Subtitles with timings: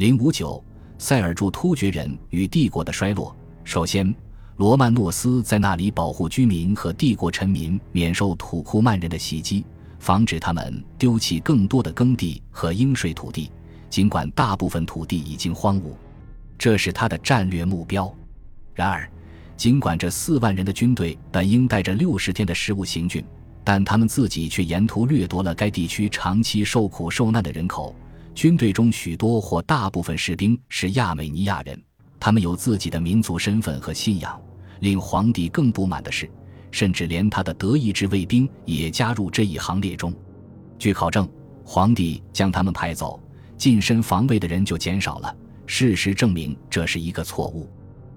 [0.00, 0.64] 零五九，
[0.96, 3.36] 塞尔柱突厥人与帝国的衰落。
[3.64, 4.14] 首先，
[4.56, 9.62] 罗曼诺斯在那里保护居民和帝国臣民免受土库曼人的袭击，
[9.98, 13.52] 防止他们丢弃更多的耕地和应税土地，
[13.90, 15.92] 尽管大部分土地已经荒芜。
[16.56, 18.10] 这是他的战略目标。
[18.72, 19.06] 然而，
[19.54, 23.22] 尽管这四万人的军队本应带着六十天的食物行军，
[23.62, 27.94] 但他们自己却沿途掠夺了该地区长期受苦受难的人口。
[28.40, 31.78] 军队中许多或大部分士兵是亚美尼亚人，
[32.18, 34.40] 他们有自己的民族身份和信仰。
[34.78, 36.26] 令皇帝更不满的是，
[36.70, 40.10] 甚至连他的德意志卫兵也加入这一行列中。
[40.78, 41.28] 据考证，
[41.66, 43.20] 皇帝将他们派走，
[43.58, 45.36] 近身防卫的人就减少了。
[45.66, 47.68] 事实证明，这是一个错误。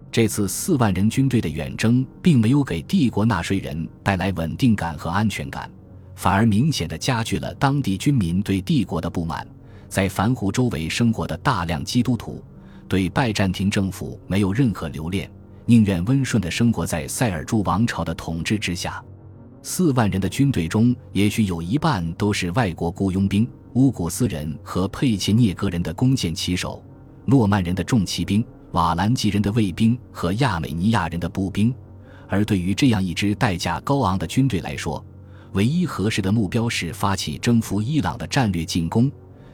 [0.10, 5.70] 这次四万人军队的远征，并没有给帝国纳税人带来稳定感和安全感，
[6.16, 9.46] 反而明显的加剧了当地军民对帝国的不满。
[9.94, 12.44] 在凡湖周围生活的大量基督徒，
[12.88, 15.30] 对拜占庭政府没有任何留恋，
[15.68, 19.00] 宁愿温顺的生活在塞尔柱王朝的统治之下。
[19.62, 26.84] 四万人的军队中，也许有一半都是外国雇佣兵：乌古斯人和佩切涅格人的弓箭骑手，
[27.24, 28.44] 诺曼人的重骑兵。
[28.72, 31.72] 瓦兰吉人的卫兵和亚美尼亚人的步兵，
[32.28, 35.06] 而对于这样一支代价高昂的军队来说，
[35.52, 39.12] 唯一合适的目标是发起征服伊朗的战略进攻。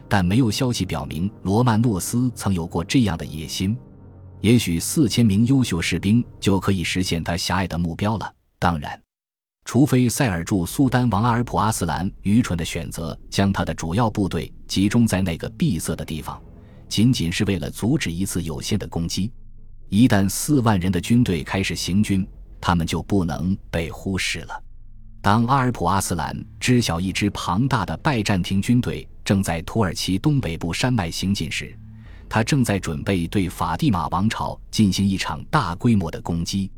[0.10, 3.78] 但没有消息表明罗曼诺斯曾有过这样的野心。
[4.42, 8.34] 也许四千名优秀士兵就可以实现他狭隘的目标了。
[8.58, 9.00] 当然，
[9.66, 16.42] 除非塞尔柱苏丹王阿尔普阿斯兰愚蠢的选择将他的主要部队集中在那个闭塞的地方。
[16.88, 19.32] 仅仅是为了阻止一次有限的攻击。
[19.90, 22.28] 一旦四万人的军队开始行军，
[22.60, 24.64] 他们就不能被忽视了。
[25.22, 31.78] 当阿尔普阿斯兰知晓一支庞大的拜占庭军队正在土耳其东北部山脉行进时，
[32.28, 36.72] 他正在准备对法蒂玛王朝进行一场大规模的攻击。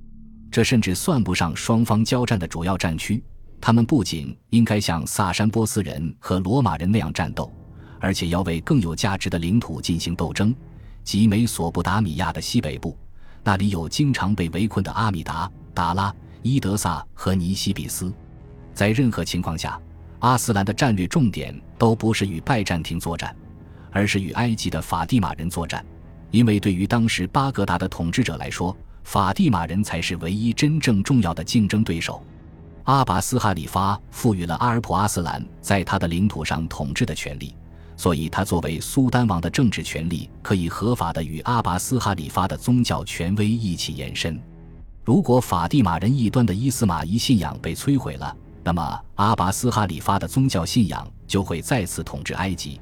[0.52, 3.24] 这甚至算不上双方交战的主要战区。
[3.62, 7.50] 他们不仅应该像萨珊波斯人和罗马人那样战斗。
[8.02, 10.54] 而且要为更有价值的领土进行斗争，
[11.06, 12.98] 即美索不达米亚的西北部，
[13.46, 18.14] 那里有经常被围困的阿米达、达拉、伊德萨和尼西比斯。
[18.74, 19.80] 在任何情况下，
[20.22, 23.36] 阿斯兰的战略重点都不是与拜占庭作战，
[23.92, 25.84] 而是与埃及的法蒂玛人作战，
[26.30, 32.24] 因为对于当时巴格达的统治者来说，法蒂玛人才是唯一真正重要的竞争对手。
[32.84, 37.56] 阿拔斯哈里发赋予了阿尔普阿斯兰在他的领土上统治的权利。
[37.98, 44.42] 所以，他作为苏丹王的政治权力可以合法的与阿拔斯哈里发的宗教权威一起延伸。
[45.04, 52.80] 如果法蒂玛人异端的伊斯玛仪信仰被摧毁了，那么阿拔斯哈里发的宗教信仰就会再次统治埃及，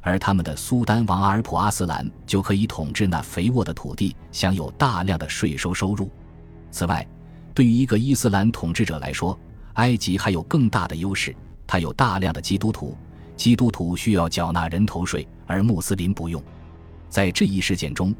[0.00, 6.10] 而他们的苏丹王阿尔普阿斯兰就可以统治那肥沃的土地，享有大量的税收收入。
[6.70, 7.06] 此外，
[7.54, 9.38] 对于一个伊斯兰统治者来说，
[9.74, 11.34] 埃及还有更大的优势，
[11.66, 12.96] 他有大量的基督徒。
[13.34, 16.40] 基督徒需要缴纳人头税，而穆斯林不用。
[17.08, 18.14] 在这一事件中，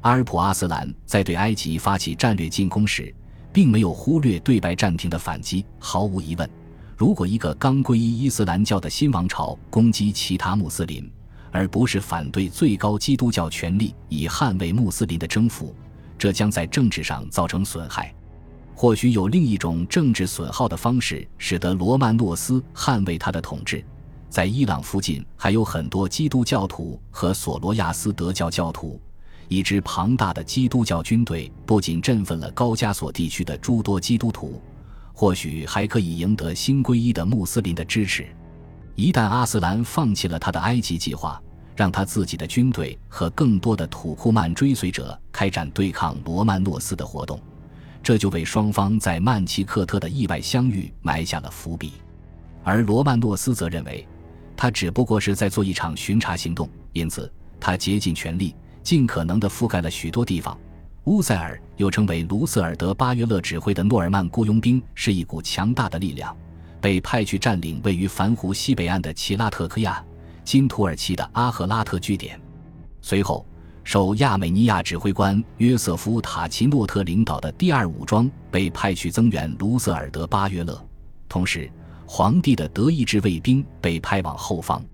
[0.00, 3.14] 阿尔普阿斯兰在对埃及发起战略进攻时，
[3.54, 5.64] 并没有忽略对拜占庭的反击。
[5.78, 6.50] 毫无疑问，
[6.96, 11.08] 如果一个刚皈依伊斯兰教的新王朝攻击其他穆斯林，
[11.52, 15.72] 而不是反对最高基督教权力以捍卫穆斯林的征服，
[16.18, 18.12] 这将在政治上造成损害。
[18.74, 23.84] 或许有另一种政治损耗的方式，使得罗曼诺斯捍卫他的统治。
[24.28, 29.00] 在伊朗附近还有很多基督教徒和索罗亚斯德教教徒，
[29.48, 34.60] 一支庞大的基督教军队不仅振奋了高加索地区的诸多基督徒，
[35.12, 38.26] 或许还可以赢得新皈依的穆斯林的支持。
[38.94, 41.40] 一旦阿斯兰放弃了他的埃及计划，
[41.76, 47.40] 让他自己的军队和更多的土库曼追随者开展对抗罗曼诺斯的活动，
[48.02, 51.92] 这就为双方在曼奇克特的意外相遇埋下了伏笔。
[52.62, 54.06] 而罗曼诺斯则认为。
[54.56, 58.54] 他只不过是在做一场巡查行动，因此他竭尽全力，
[58.84, 60.56] 尽可能地覆盖了许多地方。
[61.04, 66.34] 乌塞尔又称为卢瑟尔德巴约勒指挥的诺尔曼雇佣兵是一股强大的力量，
[66.80, 70.02] 被派去占领位于凡湖西北岸的齐拉特科亚
[70.44, 72.40] （今土耳其的阿赫拉特）据点。
[73.00, 73.44] 随后，
[73.82, 80.80] 受亚美尼亚指挥官约瑟夫塔奇诺特领导的第二武装被派去增援卢瑟尔德巴约勒，
[81.28, 81.70] 同时。
[82.06, 84.84] 皇帝的德意志卫兵被派往后方，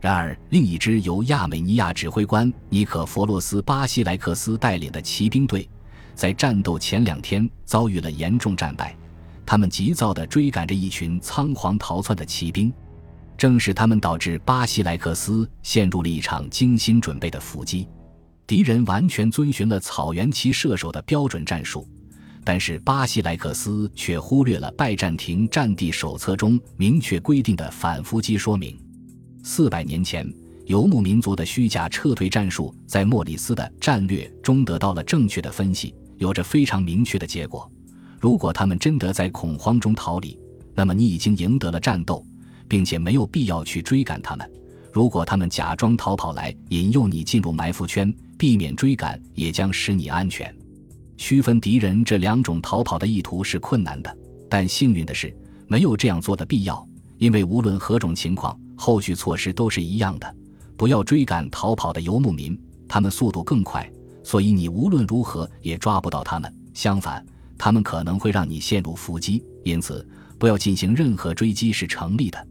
[0.00, 5.68] 然而另一支由亚美尼亚指挥官尼可佛罗斯·巴西莱克斯带领的骑兵队，
[6.14, 8.96] 在战斗前两天遭遇了严重战败。
[9.44, 12.72] 他们急躁地追赶着一群仓皇逃窜的骑兵，
[13.36, 17.88] 正是他们导致巴西莱克斯陷入了一场精心准备的伏击。
[18.46, 21.88] 敌人完全遵循了草原骑射手的标准战术，
[22.44, 28.78] 但是巴西莱克斯却忽略了拜占庭战地手册中明确规定的反伏击说明。
[29.50, 30.30] 四百年前，
[30.66, 37.68] 游牧民族的虚假撤退战术在莫里斯的战略中得到了正确的分析，有着非常明确的结果。
[38.20, 40.38] 如果他们真的在恐慌中逃离，
[40.74, 42.22] 那么你已经赢得了战斗，
[42.68, 44.48] 并且没有必要去追赶他们。
[44.92, 50.54] 如果他们假装逃跑来引诱你进入埋伏圈，避免追赶也将使你安全。
[51.16, 54.14] 区分敌人这两种逃跑的意图是困难的，
[54.50, 55.34] 但幸运的是
[55.66, 56.86] 没有这样做的必要，
[57.16, 60.36] 因为无论何种情况，后续措施都是一样的。
[60.76, 62.58] 不要追赶逃跑的游牧民，
[62.88, 63.90] 他们速度更快，
[64.22, 66.50] 所以你无论如何也抓不到他们。
[66.72, 67.22] 相反，
[67.58, 70.08] 他们可能会让你陷入伏击，因此
[70.38, 72.46] 不要进行任何追击是成立的。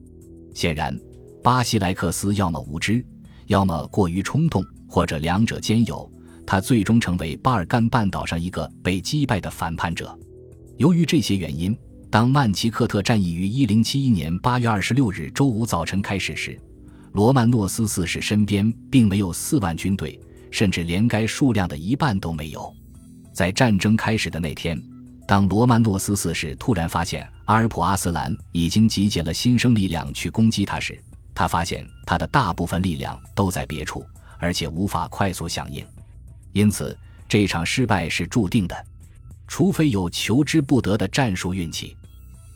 [0.54, 0.96] 显然。
[1.44, 3.06] 巴西莱克斯要么无知，
[3.46, 6.12] 要么过于冲动，或者两者兼有。
[6.46, 10.18] 他最终成为巴尔干半岛上一个被击败的反叛者。
[10.76, 11.78] 由于这些原因，
[12.10, 16.58] 当曼奇克特战役于1071年8月26日周五早晨开始时，
[17.12, 20.18] 罗曼诺斯四世身边并没有四万军队，
[20.50, 22.74] 甚至连该数量的一半都没有。
[23.34, 24.82] 在战争开始的那天，
[25.28, 30.98] 当罗曼诺斯四世突然发现阿尔普阿斯兰已经集结了新生力量去攻击他时，
[31.36, 34.06] 他发现他的大部分力量都在别处，
[34.40, 35.86] 而且无法快速响应，
[36.54, 38.86] 因此这场失败是注定的，
[39.46, 41.97] 除非有求之不得的战术运气。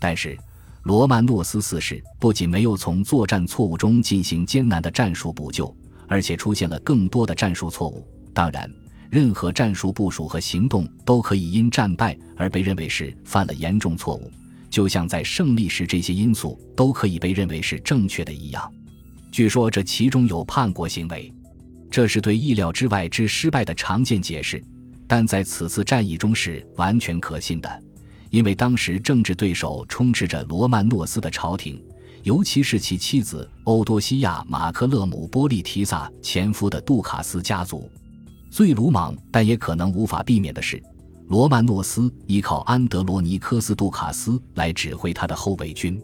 [0.01, 0.35] 但是
[0.85, 5.73] 罗曼诺斯四世不仅没有从作战错误中进行艰难的战术补救，
[6.07, 8.03] 而且出现了更多的战术错误。
[8.33, 8.67] 当然，
[9.11, 14.31] 任何战术部署和行动都可以因战败而被认为是犯了严重错误。
[14.71, 18.73] 就像在胜利时，这些因素都可以被认为是正确的一样。
[19.31, 21.31] 据说这其中有叛国行为，
[21.91, 24.63] 这是对意料之外之失败的常见解释，
[25.07, 27.83] 但在此次战役中是完全可信的，
[28.31, 31.79] 因为当时政治对手充斥着罗曼诺斯的朝廷，
[32.23, 37.87] 尤其是其妻子欧多西亚·马克勒姆波利提萨前夫的杜卡斯家族。
[38.49, 40.81] 最鲁莽但也可能无法避免的是。
[41.27, 46.01] 罗曼诺斯依靠安德罗尼科斯·杜卡斯来指挥他的后卫军。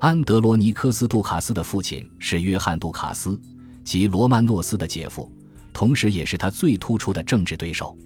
[0.00, 3.40] 安德罗尼科斯·杜卡斯的父亲是约翰·杜卡斯，
[3.84, 5.30] 即罗曼诺斯的姐夫，
[5.72, 7.96] 同时也是他最突出的政治对手。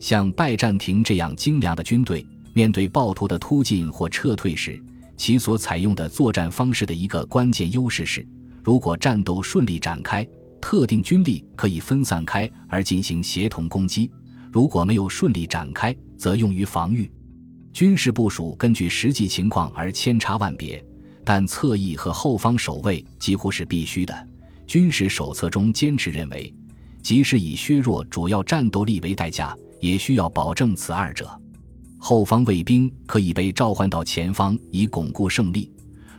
[0.00, 4.82] 像拜占庭这样精良的军队，面对暴徒的突进或撤退时，
[5.16, 8.26] 其所采用的作战方式的一个关键优势是：
[8.62, 10.26] 如果战斗顺利展开，
[10.60, 14.10] 特定军力可以分散开而进行协同攻击。
[14.52, 17.10] 如果没有顺利展开，则用于防御。
[17.72, 20.84] 军事部署根据实际情况而千差万别，
[21.24, 24.28] 但侧翼和后方守卫几乎是必须的。
[24.66, 26.52] 军事手册中坚持认为，
[27.00, 31.30] 即使以削弱主要战斗力为代价，也需要保证此二者。
[32.02, 35.70] 后方卫兵可以被召唤到前方以巩固胜利。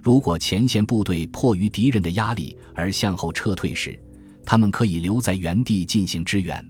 [0.01, 3.99] 如果前线部队迫于敌人的压力而向后撤退时，
[4.45, 6.63] 他们可以留在原地进行支援。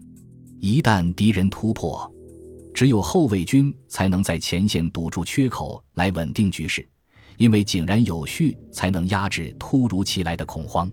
[0.61, 2.09] 一旦敌人突破，
[2.73, 6.87] 只有后卫军才能在前线堵住缺口来稳定局势，
[7.35, 10.89] 因为井然有序才能压制突如其来的恐慌。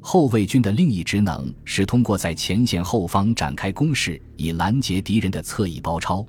[0.00, 6.24] 后卫军的另一职能是通过在前线后方展开攻势以拦截敌人的侧翼包抄，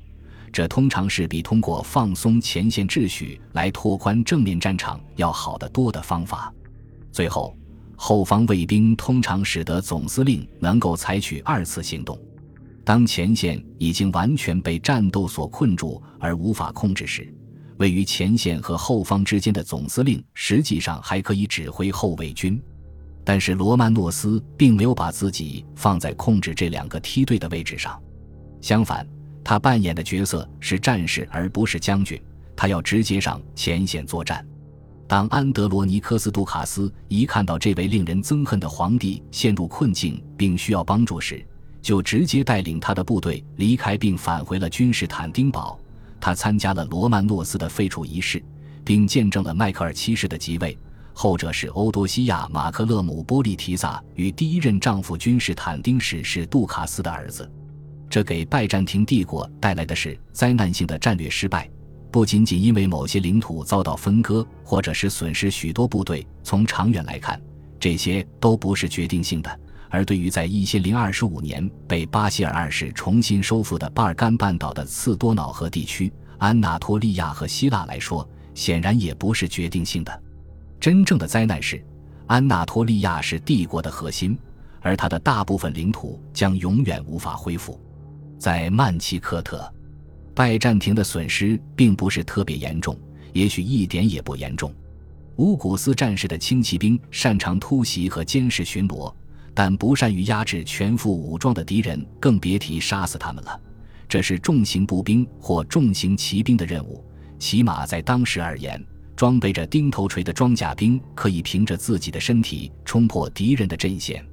[0.51, 6.53] 这通常是比通过放松前线秩序来拓宽正面战场要好得多的方法。
[7.11, 7.55] 最后，
[7.95, 12.19] 后方卫兵通常使得总司令能够采取二次行动。
[12.83, 17.33] 当前线已经完全被战斗所困住而无法控制时，
[17.77, 22.61] 位于前线和后方之间的总司令实际上还可以指挥后卫军。
[23.23, 28.01] 但是罗曼诺斯并没有把自己放在控制这两个梯队的位置上，
[28.61, 29.07] 相反，
[29.43, 32.21] 他扮演的角色是战士而不是将军，
[32.55, 34.45] 他要直接上前线作战。
[35.07, 41.45] 当安德罗尼科斯·杜卡斯一看到这位令人憎恨的皇帝陷入困境并需要帮助时，
[41.81, 45.77] 就直接带领他的部队离开，并返回了君士坦丁堡。
[46.19, 48.41] 他参加了罗曼诺斯的废除仪式，
[48.85, 50.77] 并见证了迈克尔七世的即位。
[51.13, 57.51] 后者是欧多西亚·马克勒姆波利提萨与第一任丈夫君士坦丁使是杜卡斯的儿子。
[58.11, 61.69] 这给拜占庭帝国带来的是灾难性的战略失败，
[62.11, 66.27] 不仅仅因为某些领土遭到分割，或者是损失许多部队。
[66.43, 67.41] 从长远来看，
[67.79, 69.59] 这些都不是决定性的。
[69.89, 80.23] 而对于在一千零二十五年被巴希尔二世重新收复的巴尔干半岛的次多瑙河地区、安纳托利亚和希腊来说，显然也不是决定性的。
[80.81, 81.81] 真正的灾难是，
[82.27, 84.37] 安纳托利亚是帝国的核心，
[84.81, 87.79] 而它的大部分领土将永远无法恢复。
[88.41, 89.71] 在曼奇科特，
[90.33, 92.97] 拜占庭的损失并不是特别严重，
[93.33, 94.73] 也许一点也不严重。
[95.35, 99.13] 乌古斯战士的轻骑兵擅长突袭和监视巡逻，
[99.53, 103.61] 但不善于压制全副武装的敌人，更别提杀死他们了。
[104.09, 107.05] 这是重型步兵或重型骑兵的任务，
[107.37, 108.83] 起码在当时而言。
[109.15, 114.25] 装备着钉头锤的装甲兵可以凭着自己的身体冲破敌人的阵线。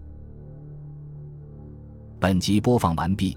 [2.19, 3.37] 本集播放完毕，